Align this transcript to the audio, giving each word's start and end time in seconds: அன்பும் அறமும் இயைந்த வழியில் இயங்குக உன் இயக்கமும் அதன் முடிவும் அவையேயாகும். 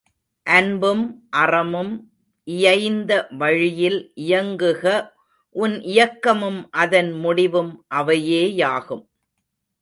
அன்பும் 0.47 1.03
அறமும் 1.29 1.91
இயைந்த 2.47 3.11
வழியில் 3.31 3.99
இயங்குக 4.15 4.83
உன் 5.55 5.75
இயக்கமும் 5.81 6.61
அதன் 6.71 7.11
முடிவும் 7.11 7.71
அவையேயாகும். 7.95 9.03